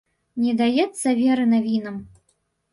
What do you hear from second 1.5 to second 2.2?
навінам.